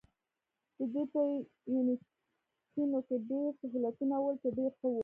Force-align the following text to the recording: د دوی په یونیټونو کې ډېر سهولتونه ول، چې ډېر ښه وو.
د 0.77 0.79
دوی 0.91 1.05
په 1.13 1.21
یونیټونو 1.73 2.97
کې 3.07 3.15
ډېر 3.29 3.47
سهولتونه 3.59 4.15
ول، 4.19 4.35
چې 4.41 4.49
ډېر 4.57 4.71
ښه 4.79 4.87
وو. 4.91 4.99